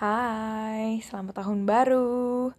[0.00, 2.56] Hai, selamat tahun baru.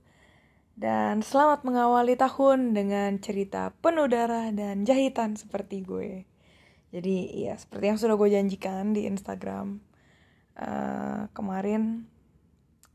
[0.77, 6.29] Dan selamat mengawali tahun dengan cerita penuh darah dan jahitan seperti gue.
[6.93, 9.81] Jadi ya seperti yang sudah gue janjikan di Instagram
[10.53, 12.05] uh, kemarin,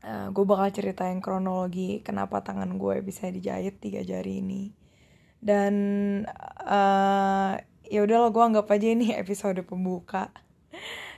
[0.07, 4.71] uh, gue bakal ceritain kronologi kenapa tangan gue bisa dijahit tiga jari ini.
[5.43, 5.75] Dan
[6.63, 7.51] uh,
[7.83, 10.31] ya udah lo gue anggap aja ini episode pembuka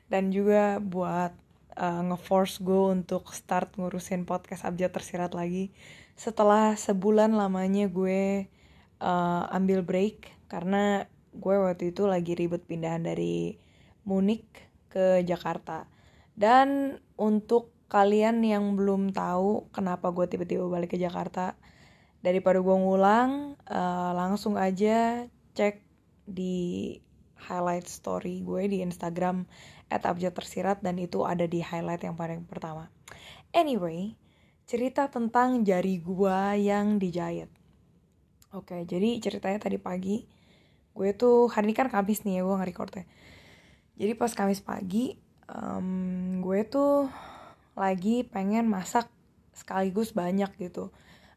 [0.10, 1.49] dan juga buat
[1.80, 5.72] uh, ngeforce gue untuk start ngurusin podcast abjad tersirat lagi.
[6.20, 8.52] Setelah sebulan lamanya gue
[9.00, 13.56] uh, ambil break karena gue waktu itu lagi ribet pindahan dari
[14.04, 14.46] Munich
[14.92, 15.88] ke Jakarta.
[16.36, 21.58] Dan untuk kalian yang belum tahu kenapa gue tiba-tiba balik ke Jakarta
[22.22, 25.26] daripada gue ngulang uh, langsung aja
[25.58, 25.82] cek
[26.30, 26.96] di
[27.50, 29.48] highlight story gue di Instagram
[29.90, 32.94] at abjad tersirat dan itu ada di highlight yang paling pertama.
[33.52, 34.14] Anyway,
[34.70, 37.50] cerita tentang jari gua yang dijahit.
[38.50, 40.26] Oke, jadi ceritanya tadi pagi
[40.98, 43.06] gue tuh hari ini kan Kamis nih ya gue nge-recordnya.
[43.96, 45.16] Jadi pas Kamis pagi
[45.48, 47.08] um, gue tuh
[47.78, 49.08] lagi pengen masak
[49.54, 50.92] sekaligus banyak gitu.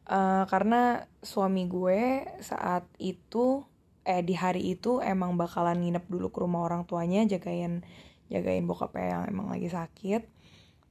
[0.08, 3.62] Uh, karena suami gue saat itu
[4.03, 7.86] eh di hari itu emang bakalan nginep dulu ke rumah orang tuanya jagain
[8.33, 10.25] jagain bokapnya yang emang lagi sakit.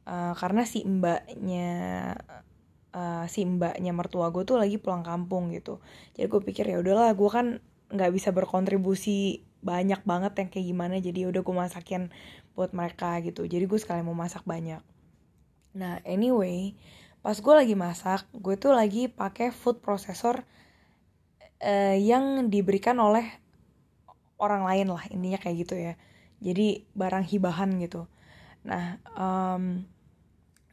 [0.06, 1.70] Uh, karena si mbaknya
[2.94, 5.82] uh, si mbaknya mertua gue tuh lagi pulang kampung gitu.
[6.14, 7.48] Jadi gue pikir ya udahlah gue kan
[7.92, 12.02] nggak bisa berkontribusi banyak banget yang kayak gimana jadi ya udah gue masakin
[12.54, 13.50] buat mereka gitu.
[13.50, 14.82] Jadi gue sekalian mau masak banyak.
[15.78, 16.78] Nah anyway
[17.22, 20.42] pas gue lagi masak gue tuh lagi pakai food processor
[21.62, 23.30] uh, yang diberikan oleh
[24.42, 25.94] orang lain lah intinya kayak gitu ya
[26.42, 28.10] jadi barang hibahan gitu.
[28.66, 29.86] Nah um,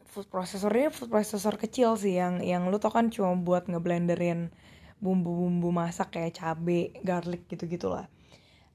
[0.08, 2.16] food processor ini food processor kecil sih.
[2.16, 4.50] Yang yang lu tau kan cuma buat ngeblenderin
[4.98, 8.10] bumbu-bumbu masak kayak cabe garlic gitu gitulah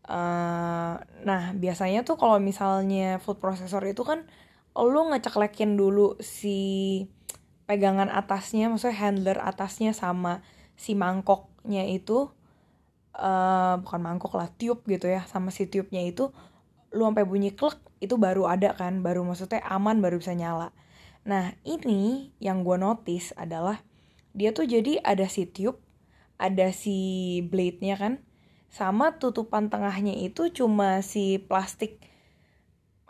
[0.07, 4.23] uh, nah biasanya tuh kalau misalnya food processor itu kan
[4.73, 7.05] lu ngeceklekin dulu si
[7.69, 10.41] pegangan atasnya maksudnya handler atasnya sama
[10.73, 12.33] si mangkoknya itu
[13.15, 16.33] uh, bukan mangkok lah tiup gitu ya sama si tiupnya itu
[16.93, 20.69] lu sampai bunyi klek itu baru ada kan baru maksudnya aman baru bisa nyala.
[21.25, 23.81] Nah ini yang gue notice adalah
[24.33, 25.81] dia tuh jadi ada si tube
[26.41, 28.13] ada si blade-nya kan
[28.73, 32.01] sama tutupan tengahnya itu cuma si plastik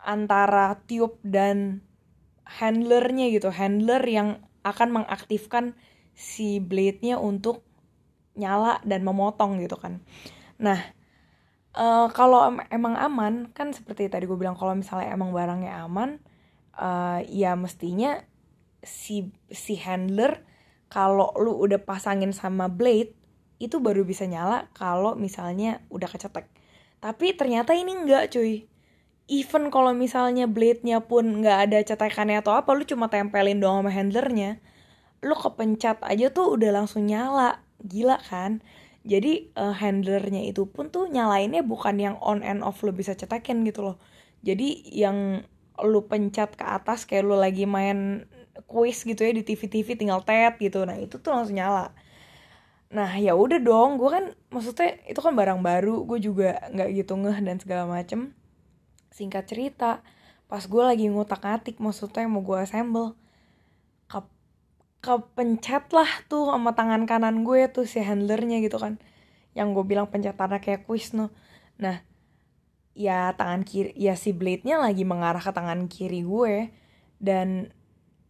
[0.03, 1.79] antara tube dan
[2.43, 5.73] handlernya gitu handler yang akan mengaktifkan
[6.11, 7.63] si blade-nya untuk
[8.35, 10.03] nyala dan memotong gitu kan.
[10.59, 10.77] Nah
[11.77, 16.21] uh, kalau em emang aman kan seperti tadi gue bilang kalau misalnya emang barangnya aman
[16.77, 18.21] uh, ya mestinya
[18.83, 20.43] si si handler
[20.91, 23.17] kalau lu udah pasangin sama blade
[23.57, 26.51] itu baru bisa nyala kalau misalnya udah kecetek.
[26.99, 28.67] Tapi ternyata ini enggak cuy.
[29.31, 33.91] Even kalau misalnya blade-nya pun nggak ada cetekannya atau apa lu cuma tempelin doang sama
[33.95, 34.59] handlernya
[35.23, 37.63] lu kepencet aja tuh udah langsung nyala.
[37.79, 38.59] Gila kan
[39.03, 43.67] jadi uh, handlernya itu pun tuh nyalainnya bukan yang on and off lo bisa cetakin
[43.67, 43.97] gitu loh.
[44.47, 45.43] Jadi yang
[45.83, 48.23] lu pencet ke atas kayak lu lagi main
[48.63, 50.87] quiz gitu ya di TV-TV tinggal tet gitu.
[50.87, 51.91] Nah itu tuh langsung nyala.
[52.95, 53.99] Nah ya udah dong.
[53.99, 56.07] Gue kan maksudnya itu kan barang baru.
[56.07, 58.31] Gue juga nggak gitu ngeh dan segala macem.
[59.11, 59.99] Singkat cerita
[60.47, 63.17] pas gue lagi ngutak ngatik maksudnya mau gue assemble
[65.03, 69.03] kepencet lah tuh sama tangan kanan gue tuh si handlernya gitu kan.
[69.51, 71.29] Yang gue bilang pencetannya kayak kuis no
[71.73, 72.05] nah
[72.93, 76.71] ya tangan kiri ya si blade nya lagi mengarah ke tangan kiri gue.
[77.19, 77.67] Dan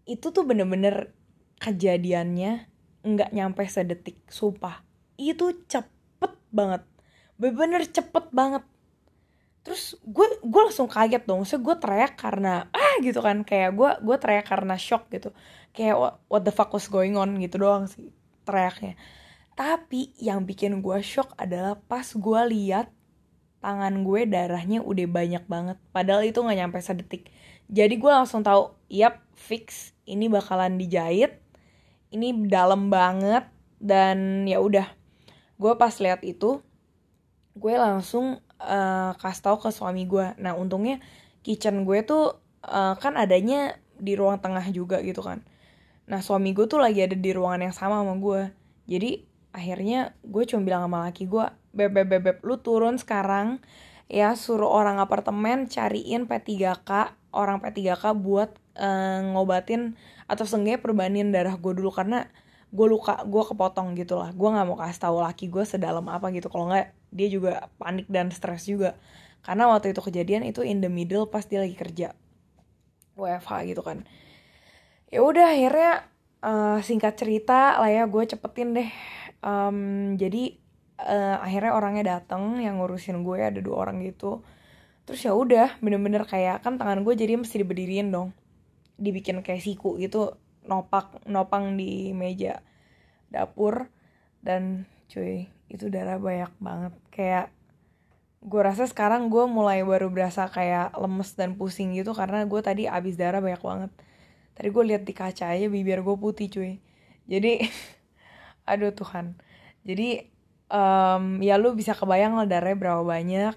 [0.09, 1.13] itu tuh bener-bener
[1.61, 2.67] kejadiannya
[3.05, 4.81] nggak nyampe sedetik sumpah.
[5.15, 6.81] Itu cepet banget.
[7.37, 8.65] Bener-bener cepet banget
[9.63, 11.47] terus gue gue langsung kaget dong.
[11.47, 13.47] So gue teriak karena ah gitu kan.
[13.47, 15.31] Kayak gue gue teriak karena shock gitu.
[15.71, 18.11] Kayak what, what the fuck was going on gitu doang sih
[18.43, 18.99] teriaknya.
[19.55, 22.91] Tapi yang bikin gue shock adalah pas gue lihat
[23.63, 25.77] tangan gue darahnya udah banyak banget.
[25.95, 27.31] Padahal itu nggak nyampe sedetik.
[27.71, 29.95] Jadi gue langsung tahu yap fix.
[30.03, 31.39] Ini bakalan dijahit.
[32.11, 33.47] Ini dalam banget.
[33.79, 34.91] Dan ya udah.
[35.55, 36.59] Gue pas lihat itu
[37.55, 41.03] gue langsung uh, kasih tau ke suami gue nah untungnya
[41.43, 45.45] kitchen gue tuh uh, kan adanya di ruang tengah juga gitu kan.
[46.09, 48.41] Nah suami gue tuh lagi ada di ruangan yang sama sama gue
[48.87, 49.23] jadi
[49.53, 53.61] akhirnya gue cuma bilang sama laki gue beb beb beb, lu turun sekarang
[54.11, 59.97] ya suruh orang apartemen cariin P3K orang P3K buat uh, ngobatin
[60.29, 61.89] atau seenggaknya perbandingan darah gue dulu.
[61.89, 62.25] Karena
[62.73, 66.29] gue luka gue kepotong gitu lah gue nggak mau kasih tahu laki gue sedalam apa
[66.33, 66.49] gitu.
[66.49, 68.97] Kalau nggak dia juga panik dan stres juga.
[69.45, 72.17] Karena waktu itu kejadian itu in the middle pas dia lagi kerja.
[73.13, 74.03] WFH gitu kan.
[75.13, 76.09] Ya udah akhirnya
[76.41, 78.89] uh, singkat cerita lah ya gue cepetin deh.
[79.43, 80.57] Um, jadi
[80.97, 84.41] uh, akhirnya orangnya datang yang ngurusin gue ada dua orang gitu.
[85.03, 88.31] Terus ya udah bener-bener kayak kan tangan gue jadi mesti diberdiriin dong.
[88.97, 92.63] Dibikin kayak siku gitu nopak nopang di meja
[93.29, 93.91] dapur.
[94.43, 95.53] Dan cuy.
[95.69, 96.93] Itu darah banyak banget.
[97.13, 97.53] Kayak
[98.43, 102.89] gue rasa sekarang gue mulai baru berasa kayak lemes dan pusing gitu karena gue tadi
[102.89, 103.91] abis darah banyak banget.
[104.57, 106.73] Tadi gue lihat di kaca aja bibir gue putih cuy.
[107.29, 107.63] Jadi
[108.71, 109.37] aduh Tuhan.
[109.85, 110.33] Jadi
[110.73, 113.55] um, ya lu bisa kebayang lah darahnya berapa banyak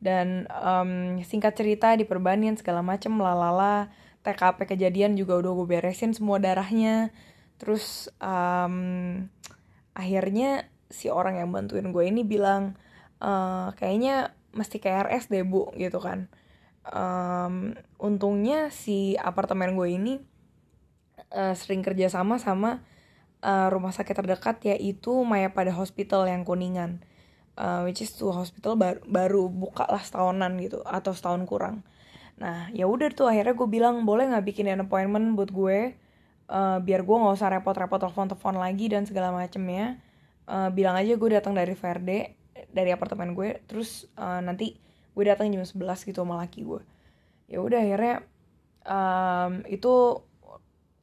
[0.00, 3.88] dan um, singkat cerita diperbanin segala macem lalala
[4.24, 7.12] TKP kejadian juga udah gue beresin semua darahnya.
[7.60, 9.28] Terus um,
[9.94, 12.78] akhirnya si orang yang bantuin gue ini bilang
[13.18, 13.30] e,
[13.74, 16.30] kayaknya mesti KRS deh bu gitu kan.
[16.84, 20.20] Um, untungnya si apartemen gue ini
[21.32, 22.84] uh, sering kerja sama sama
[23.40, 27.02] uh, rumah sakit terdekat yaitu Maya pada Hospital yang kuningan.
[27.54, 31.86] Uh, which is tuh hospital baru, baru buka lah setahunan gitu atau setahun kurang.
[32.34, 35.94] Nah ya udah tuh akhirnya gue bilang boleh nggak bikin appointment buat gue?
[36.50, 40.02] Uh, biar gue nggak usah repot-repot telepon-telepon lagi dan segala macemnya
[40.48, 42.36] uh, bilang aja gue datang dari Verde
[42.74, 44.76] dari apartemen gue terus uh, nanti
[45.14, 46.82] gue datang jam 11 gitu sama laki gue
[47.46, 48.16] ya udah akhirnya
[48.88, 50.20] um, itu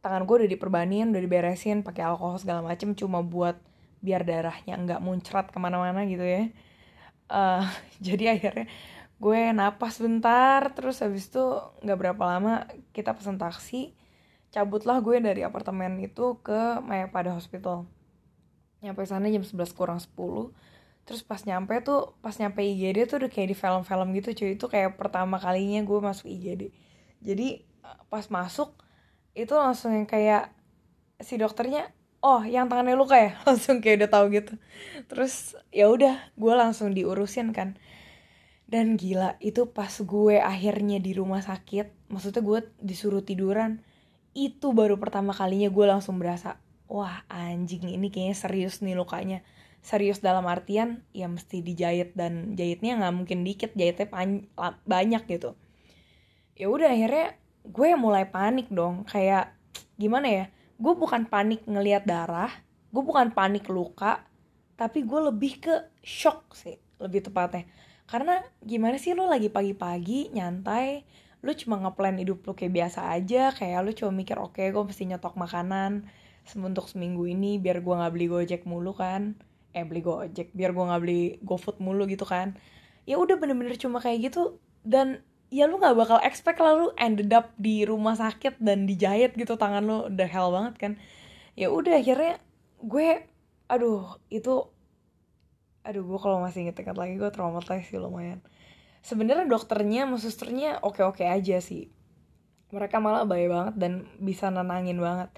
[0.01, 3.57] tangan gue udah diperbanin udah diberesin pakai alkohol segala macem cuma buat
[4.01, 6.49] biar darahnya nggak muncrat ke mana-mana gitu ya.
[7.29, 7.63] Uh,
[8.05, 8.67] jadi akhirnya
[9.21, 11.45] gue napas bentar terus habis itu
[11.85, 13.93] nggak berapa lama kita pesen taksi
[14.49, 17.85] cabutlah gue dari apartemen itu ke Mayapada Hospital
[18.81, 20.17] nyampe sana jam 11 kurang 10
[21.01, 24.49] terus pas nyampe tuh pas nyampe IGD tuh udah kayak di film-film gitu cuy.
[24.53, 26.73] Itu kayak pertama kalinya gue masuk IGD
[27.21, 27.61] jadi
[28.09, 28.73] pas masuk
[29.37, 30.51] itu langsung yang kayak
[31.21, 33.31] si dokternya oh yang tangannya luka ya?
[33.47, 34.53] Langsung kayak udah tahu gitu.
[35.09, 37.77] Terus ya udah gue langsung diurusin kan.
[38.69, 43.83] Dan gila itu pas gue akhirnya di rumah sakit maksudnya gue disuruh tiduran
[44.31, 46.55] itu baru pertama kalinya gue langsung berasa
[46.91, 49.39] wah anjing ini kayaknya serius nih lukanya.
[49.79, 54.11] Serius dalam artian ya mesti dijahit dan jahitnya nggak mungkin dikit jahitnya
[54.83, 55.55] banyak gitu.
[56.59, 59.55] Ya udah akhirnya gue mulai panik dong kayak
[59.95, 60.45] gimana ya
[60.81, 62.49] gue bukan panik ngelihat darah
[62.89, 64.25] gue bukan panik luka
[64.73, 67.65] tapi gue lebih ke shock sih lebih tepatnya.
[68.05, 71.07] Karena gimana sih lo lagi pagi-pagi nyantai
[71.41, 74.83] lu cuma ngeplan hidup lu kayak biasa aja kayak lu cuma mikir oke okay, gue
[74.85, 76.05] mesti nyetok makanan
[76.57, 79.37] untuk seminggu ini biar gue nggak beli gojek mulu kan.
[79.71, 82.57] Eh beli gojek biar gue nggak beli gofood mulu gitu kan.
[83.07, 87.51] Ya udah bener-bener cuma kayak gitu dan ya lu nggak bakal expect lalu ended up
[87.59, 90.93] di rumah sakit dan dijahit gitu tangan lu udah hell banget kan.
[91.55, 92.39] Ya udah akhirnya
[92.81, 93.27] gue
[93.71, 94.67] aduh itu
[95.81, 98.43] aduh gue kalau masih inget-inget lagi gue traumatized sih lumayan.
[99.01, 101.89] Sebenarnya dokternya sama susternya oke-oke aja sih.
[102.71, 103.91] Mereka malah baik banget dan
[104.21, 105.33] bisa nenangin banget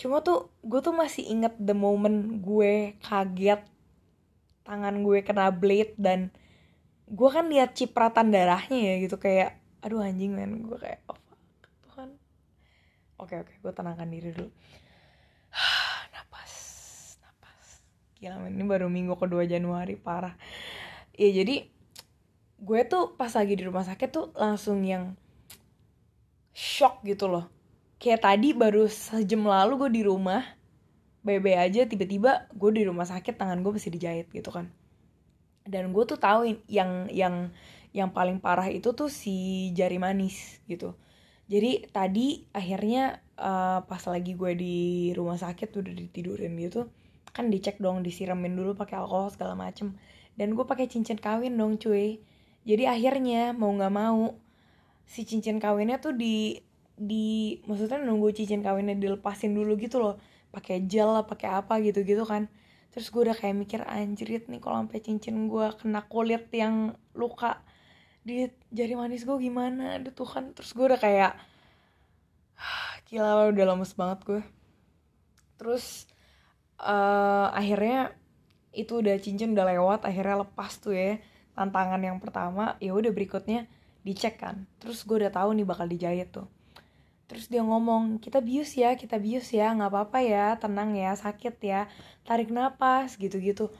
[0.00, 3.62] cuma tuh gue tuh masih inget the moment gue kaget
[4.62, 6.30] tangan gue kena blade dan
[7.12, 9.18] gue kan lihat cipratan darahnya ya gitu.
[9.18, 10.64] Kayak aduh anjing men.
[10.64, 11.40] Gue kayak oh fuck
[11.90, 12.10] Tuhan.
[13.20, 14.48] Oke oke gue tenangkan diri dulu.
[16.14, 16.52] Napas
[17.20, 17.84] napas.
[18.16, 20.34] Gila men ini baru minggu kedua Januari parah.
[21.12, 21.68] Ya jadi
[22.62, 25.18] gue tuh pas lagi di rumah sakit tuh langsung yang
[26.54, 27.61] shock gitu loh
[28.02, 30.42] kayak tadi baru sejam lalu gue di rumah
[31.22, 34.74] bebe aja tiba-tiba gue di rumah sakit tangan gue masih dijahit gitu kan.
[35.62, 37.54] Dan gue tuh tahu yang yang
[37.94, 40.98] yang paling parah itu tuh si jari manis gitu.
[41.46, 44.78] Jadi tadi akhirnya uh, pas lagi gue di
[45.14, 46.90] rumah sakit udah ditidurin gitu
[47.32, 49.94] kan dicek dong disiramin dulu pakai alkohol segala macem.
[50.34, 52.18] Dan gue pakai cincin kawin dong cuy.
[52.66, 54.34] Jadi akhirnya mau nggak mau
[55.06, 56.58] si cincin kawinnya tuh di
[57.02, 60.14] di maksudnya nunggu cincin kawinnya dilepasin dulu gitu loh.
[60.54, 62.46] Pakai gel lah pakai apa gitu gitu kan.
[62.92, 67.64] Terus gue udah kayak mikir anjrit nih kalau sampai cincin gue kena kulit yang luka
[68.22, 69.98] di jari manis gue gimana?
[69.98, 70.54] Aduh Tuhan.
[70.54, 71.32] Terus gue udah kayak
[73.12, 74.42] gila udah lemes banget gue
[75.60, 76.08] terus
[76.80, 78.16] uh, akhirnya
[78.72, 81.20] itu udah cincin udah lewat akhirnya lepas tuh ya
[81.52, 82.80] tantangan yang pertama.
[82.80, 83.68] Ya udah berikutnya
[84.02, 84.64] dicek kan.
[84.80, 86.48] Terus gue udah tahu nih bakal dijahit tuh
[87.32, 91.56] terus dia ngomong kita bius ya kita bius ya nggak apa-apa ya tenang ya sakit
[91.64, 91.88] ya
[92.28, 93.72] tarik napas gitu-gitu.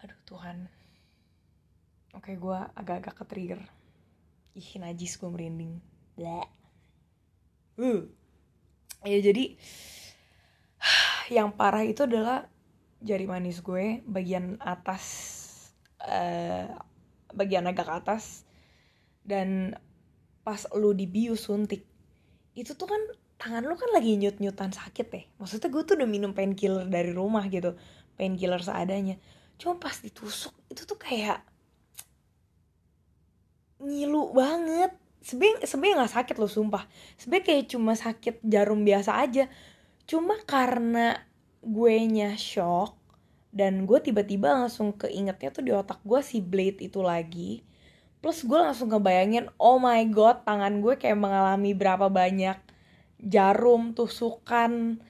[0.00, 0.72] Aduh Tuhan.
[2.16, 3.60] Oke gue agak-agak ke trigger
[4.52, 5.80] ih najis gue merinding.
[7.76, 8.08] Uh.
[9.02, 9.56] Ya jadi
[11.36, 12.48] yang parah itu adalah
[13.02, 15.04] jari manis gue bagian atas
[16.04, 16.70] uh,
[17.34, 18.46] bagian agak atas
[19.26, 19.74] dan
[20.46, 21.91] pas lu dibius suntik
[22.52, 23.02] itu tuh kan
[23.40, 25.24] tangan lu kan lagi nyut nyutan sakit deh.
[25.40, 27.74] Maksudnya gue tuh udah minum painkiller dari rumah gitu.
[28.14, 29.16] Painkiller seadanya.
[29.56, 31.42] Cuma pas ditusuk itu tuh kayak
[33.82, 34.94] ngilu banget.
[35.22, 36.84] Sebenarnya sebenarnya nggak sakit loh sumpah.
[37.18, 39.44] Sebenarnya kayak cuma sakit jarum biasa aja.
[40.06, 41.18] Cuma karena
[41.62, 42.98] gue nya shock
[43.54, 47.62] dan gue tiba-tiba langsung keingetnya tuh di otak gue si blade itu lagi
[48.22, 52.56] plus gue langsung ngebayangin oh my god tangan gue kayak mengalami berapa banyak
[53.22, 55.02] jarum tusukan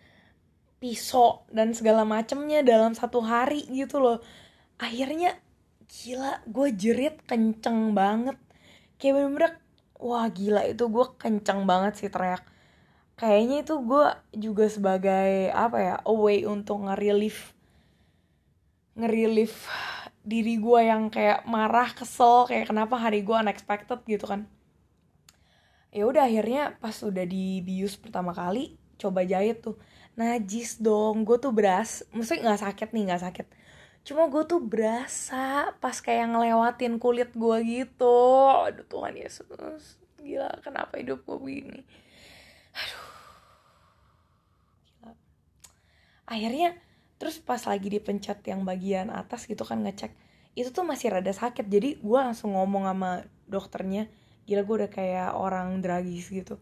[0.82, 4.18] pisau dan segala macemnya dalam satu hari gitu loh.
[4.82, 5.38] Akhirnya
[5.86, 8.34] gila gue jerit kenceng banget.
[8.98, 9.52] Kayak bener-bener
[10.02, 12.42] wah gila itu gue kenceng banget sih teriak.
[13.14, 17.54] Kayaknya itu gue juga sebagai apa ya a way untuk nge-relief
[20.22, 24.46] diri gue yang kayak marah kesel kayak kenapa hari gue unexpected gitu kan.
[25.92, 29.76] Ya udah akhirnya pas udah dibius pertama kali coba jahit tuh.
[30.14, 33.46] Najis dong gue tuh beras maksudnya nggak sakit nih nggak sakit.
[34.02, 38.18] Cuma gue tuh berasa pas kayak ngelewatin kulit gue gitu.
[38.66, 39.46] Aduh Tuhan Yesus
[40.22, 41.82] gila kenapa hidup gue begini?
[42.78, 43.12] Aduh
[46.32, 46.78] akhirnya
[47.22, 50.10] terus pas lagi dipencet yang bagian atas gitu kan ngecek
[50.52, 51.64] itu tuh masih rada sakit.
[51.68, 54.08] Jadi gue langsung ngomong sama dokternya
[54.44, 56.58] gila gue udah kayak orang dragis gitu.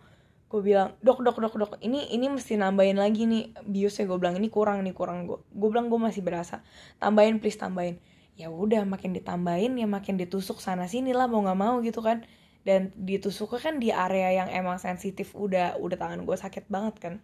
[0.51, 4.07] Gue bilang dok dok dok dok ini ini mesti nambahin lagi nih biusnya.
[4.07, 5.27] Gue bilang ini kurang nih kurang.
[5.27, 6.63] Gue gue bilang gue masih berasa.
[7.03, 7.99] Tambahin please tambahin.
[8.39, 12.23] Ya udah makin ditambahin ya makin ditusuk sana sini lah mau nggak mau gitu kan.
[12.63, 17.15] Dan ditusuknya kan di area yang emang sensitif udah udah tangan gue sakit banget kan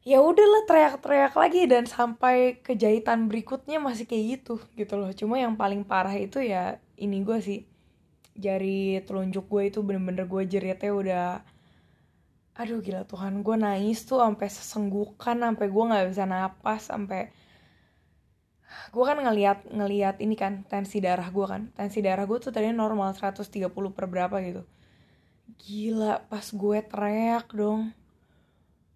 [0.00, 5.12] ya udahlah teriak-teriak lagi dan sampai kejahitan berikutnya masih kayak gitu gitu loh.
[5.12, 7.60] Cuma yang paling parah itu ya ini gue sih.
[8.40, 11.26] Jari telunjuk gue itu bener-bener gue jeritnya udah
[12.60, 17.32] aduh gila Tuhan gue nangis tuh sampai sesenggukan sampai gue nggak bisa napas sampai
[18.92, 21.68] gue kan ngeliat ngeliat ini kan tensi darah gue kan.
[21.76, 24.62] Tensi darah gue tuh tadinya normal 130 per berapa gitu.
[25.60, 27.99] Gila pas gue teriak dong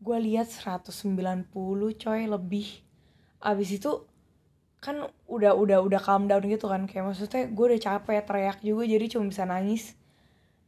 [0.05, 1.49] gue lihat 190
[1.97, 2.69] coy lebih.
[3.41, 4.05] Abis itu
[4.85, 6.85] kan udah udah udah calm down gitu kan.
[6.85, 9.97] Kayak maksudnya gue udah capek teriak juga jadi cuma bisa nangis.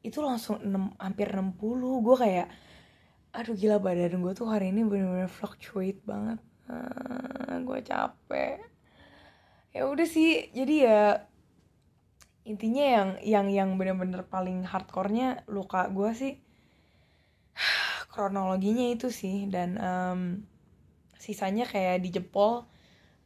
[0.00, 1.52] Itu langsung 6, hampir 60
[2.00, 2.48] gue kayak
[3.36, 6.40] aduh gila badan gue tuh hari ini bener-bener fluctuate banget.
[6.72, 8.64] Ah, gue capek.
[9.76, 11.00] Ya udah sih jadi ya
[12.48, 16.45] intinya yang yang yang bener-bener paling hardcore-nya luka gue sih
[18.16, 20.20] kronologinya itu sih dan um,
[21.20, 22.64] sisanya kayak di jempol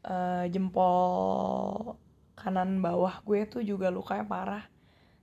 [0.02, 1.94] uh, jempol
[2.34, 4.64] kanan bawah gue tuh juga lukanya parah.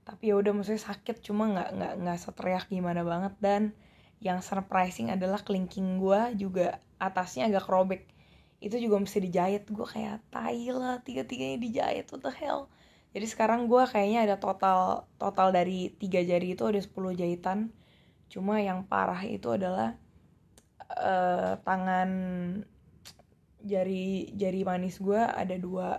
[0.08, 3.34] Tapi ya udah maksudnya sakit cuma nggak nggak nggak seteriak gimana banget.
[3.44, 3.62] Dan
[4.24, 8.02] yang surprising adalah kelingking gue juga atasnya agak robek
[8.64, 9.68] itu juga mesti dijahit.
[9.68, 12.08] Gue kayak tai lah tiga tiganya dijahit.
[12.08, 12.72] What the hell?
[13.12, 17.72] Jadi sekarang gue kayaknya ada total total dari tiga jari itu ada 10 jahitan
[18.28, 19.96] cuma yang parah itu adalah
[20.94, 22.10] uh, tangan
[23.64, 25.98] jari jari manis gue ada dua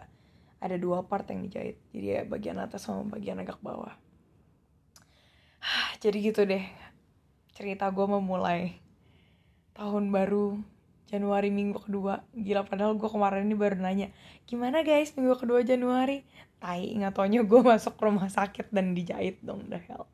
[0.60, 1.80] ada dua part yang dijahit.
[1.96, 3.96] Jadi ya bagian atas sama bagian agak bawah.
[6.04, 6.64] Jadi gitu deh
[7.56, 8.80] cerita gue memulai
[9.76, 10.60] tahun baru
[11.08, 12.28] Januari minggu kedua.
[12.36, 14.12] Gila padahal gue kemarin ini baru nanya
[14.46, 16.28] gimana guys minggu kedua Januari?
[16.60, 17.16] Tai nggak
[17.48, 20.12] gue masuk rumah sakit dan dijahit dong the hell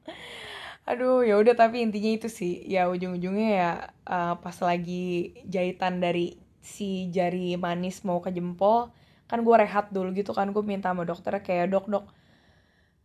[0.85, 2.61] aduh ya udah tapi intinya itu sih.
[2.65, 3.71] Ya ujung-ujungnya ya
[4.05, 8.89] uh, pas lagi jahitan dari si jari manis mau ke jempol
[9.25, 12.05] kan gue rehat dulu gitu kan gue minta sama dokter kayak dok dok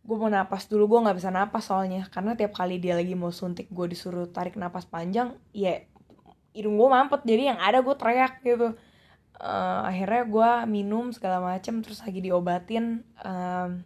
[0.05, 0.85] gue mau napas dulu.
[0.97, 4.57] Gue nggak bisa napas soalnya karena tiap kali dia lagi mau suntik gue disuruh tarik
[4.57, 5.81] napas panjang ya
[6.53, 8.77] hidung gue mampet jadi yang ada gue teriak gitu.
[9.41, 13.81] Uh, akhirnya gue minum segala macem terus lagi diobatin um,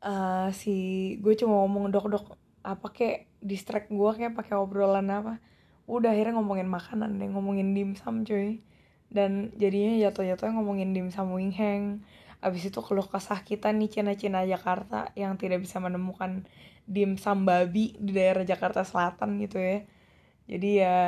[0.00, 0.74] uh, si
[1.20, 2.26] gue cuma ngomong dok dok
[2.68, 5.40] apa kayak distract gue kayak pakai obrolan apa.
[5.88, 8.60] Udah akhirnya ngomongin makanan deh ngomongin dimsum cuy.
[9.08, 12.04] Dan jadinya jatuh-jatuhnya ngomongin dimsum wing hang
[12.38, 16.46] abis itu keluh kesah kita nih Cina-Cina Jakarta yang tidak bisa menemukan
[16.86, 19.82] dimsum babi di daerah Jakarta Selatan gitu ya.
[20.48, 20.98] Jadi ya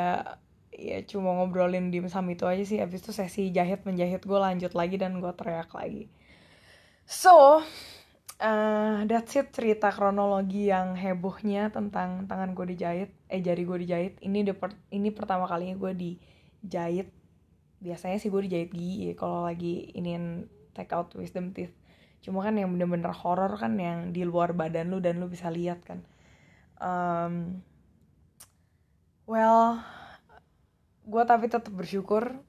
[0.74, 2.82] ya cuma ngobrolin dimsum itu aja sih.
[2.82, 6.10] Abis itu sesi jahit menjahit gue lanjut lagi dan gue teriak lagi.
[7.06, 7.62] So
[8.40, 14.14] uh, that's it cerita kronologi yang hebohnya tentang tangan gue dijahit eh jari gue dijahit.
[14.24, 14.54] Ini de
[14.90, 17.12] ini pertama kalinya gue dijahit.
[17.80, 21.72] Biasanya sih gue dijahit gigi ya, kalau lagi iniin take out wisdom teeth.
[22.20, 25.80] Cuma kan yang bener-bener horror kan yang di luar badan lu dan lu bisa lihat
[25.84, 26.04] kan.
[26.80, 27.64] Um,
[29.28, 29.80] well
[31.04, 32.40] gue tapi tetap bersyukur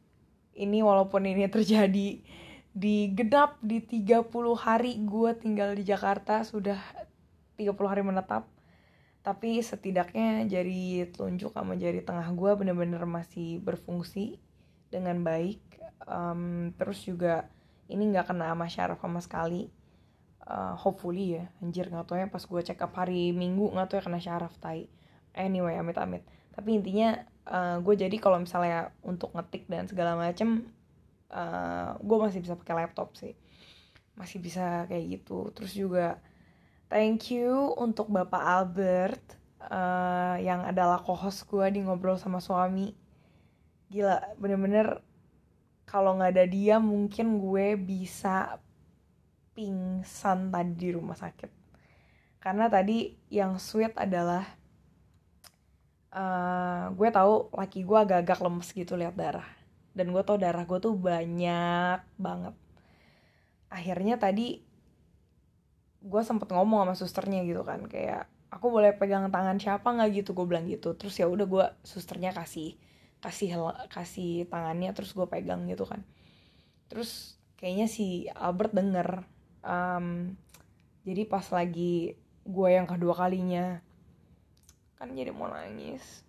[0.56, 2.24] ini walaupun ini terjadi
[2.72, 6.80] di genap di 30 hari gue tinggal di Jakarta sudah
[7.60, 8.48] 30 hari menetap.
[9.22, 14.42] Tapi setidaknya jari telunjuk sama jari tengah gue bener-bener masih berfungsi
[14.90, 15.62] dengan baik.
[16.10, 17.46] Um, terus juga
[17.86, 19.70] ini nggak kena sama syaraf sama sekali.
[20.42, 23.98] Uh, hopefully ya anjir nggak tau ya pas gue check up hari minggu nggak tau
[24.02, 24.90] ya kena syaraf tai.
[25.38, 27.16] Anyway amit amit tapi intinya
[27.48, 30.68] uh, gue jadi kalau misalnya untuk ngetik dan segala macem
[31.32, 33.34] uh, gue masih bisa pakai laptop sih.
[34.20, 35.50] Masih bisa kayak gitu.
[35.56, 36.20] Terus juga
[36.92, 39.24] thank you untuk bapak Albert
[39.72, 42.94] uh, yang adalah co-host gue di ngobrol sama suami.
[43.92, 45.00] Gila bener-bener
[45.88, 48.60] kalau nggak ada dia mungkin gue bisa
[49.56, 51.52] pingsan tadi di rumah sakit.
[52.42, 54.44] Karena tadi yang sweet adalah
[56.16, 59.61] uh, gue tahu laki gue agak-agak lemes gitu lihat darah
[59.92, 62.56] dan gue tau darah gue tuh banyak banget.
[63.68, 64.64] Akhirnya tadi
[66.02, 70.24] gue sempet ngomong sama susternya gitu kan kayak aku boleh pegang tangan siapa nggak?
[70.24, 70.96] Gitu gue bilang gitu.
[70.96, 72.76] Terus ya udah gue susternya kasih
[73.22, 73.54] kasih
[73.94, 76.02] kasih tangannya terus gue pegang gitu kan.
[76.88, 79.28] Terus kayaknya si Albert denger
[79.62, 80.34] um,
[81.04, 83.84] jadi pas lagi gue yang kedua kalinya
[84.98, 86.24] kan jadi mau nangis.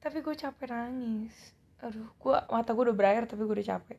[0.00, 3.98] Tapi gue capek nangis aduh gue mata gue udah berair tapi gue udah capek.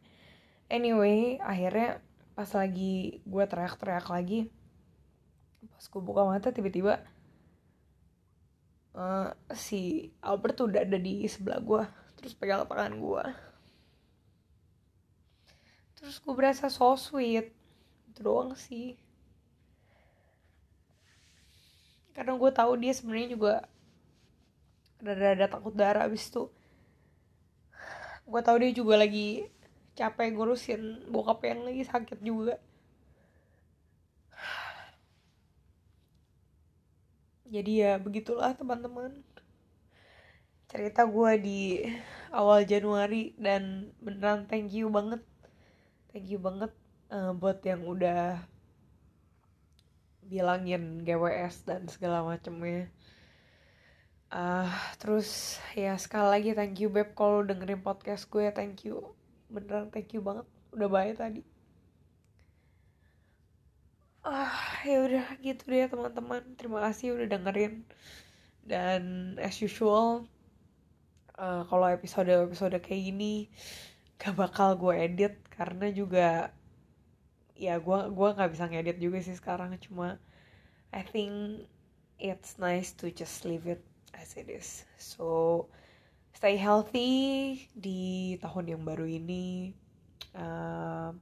[0.69, 2.01] Anyway akhirnya
[2.35, 4.51] pas lagi gue teriak-teriak lagi
[5.65, 6.99] pas gue buka mata tiba-tiba
[8.95, 11.83] uh, si Albert tuh udah ada di sebelah gue
[12.19, 13.23] terus pegang tangan gue
[16.05, 17.49] terus gue berasa so sweet.
[18.13, 18.93] Itu doang sih.
[22.13, 23.53] Karena gue tahu dia sebenarnya juga
[25.01, 26.45] ada-ada takut darah abis itu
[28.25, 29.45] gue tahu dia juga lagi
[29.95, 32.59] capek ngurusin bokap yang lagi sakit juga.
[37.45, 39.23] Jadi ya begitulah teman-teman.
[40.67, 41.61] Cerita gue di
[42.33, 45.21] awal Januari dan beneran thank you banget.
[46.11, 46.73] Thank you banget
[47.13, 48.43] uh, buat yang udah
[50.25, 52.89] bilangin GWS dan segala macemnya
[54.35, 54.67] uh,
[54.99, 58.51] terus ya sekali lagi thank you beb kalau dengerin podcast gue.
[58.51, 59.15] Thank you.
[59.47, 60.43] Beneran thank you banget.
[60.75, 61.41] Udah baik tadi.
[64.25, 66.43] Ah ya udah gitu deh teman-teman.
[66.59, 67.87] Terima kasih udah dengerin.
[68.65, 69.01] Dan
[69.39, 70.27] as usual
[71.39, 73.47] uh, kalau episode episode kayak gini
[74.17, 76.55] gak bakal gue edit karena juga
[77.55, 79.71] ya gue gua nggak bisa ngedit juga sih sekarang.
[79.79, 80.19] Cuma
[80.91, 81.67] I think
[82.19, 83.83] it's nice to just leave it
[84.17, 84.83] as it is.
[84.95, 85.67] So
[86.35, 89.75] stay healthy di tahun yang baru ini.
[90.35, 91.15] Uh,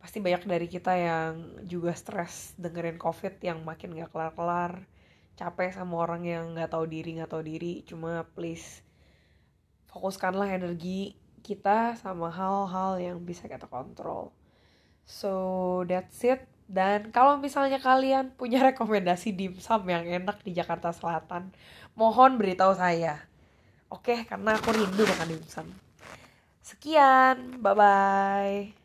[0.00, 1.32] pasti banyak dari kita yang
[1.66, 4.86] juga stres dengerin covid yang makin gak kelar-kelar.
[5.38, 7.80] Capek sama orang yang nggak tahu diri nggak tahu diri.
[7.88, 8.84] Cuma please
[9.88, 14.36] fokuskanlah energi kita sama hal-hal yang bisa kita kontrol.
[15.08, 21.50] So that's it dan kalau misalnya kalian punya rekomendasi dimsum yang enak di Jakarta Selatan
[21.98, 23.18] mohon beritahu saya.
[23.90, 25.66] Oke karena aku rindu makan dimsum.
[26.62, 28.79] Sekian bye bye